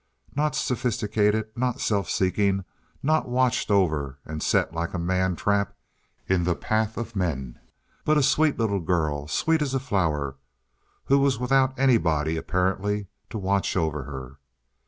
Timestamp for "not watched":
3.03-3.69